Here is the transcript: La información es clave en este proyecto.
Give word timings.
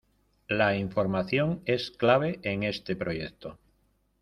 La 0.47 0.75
información 0.77 1.61
es 1.65 1.91
clave 1.91 2.39
en 2.41 2.63
este 2.63 2.95
proyecto. 2.95 3.59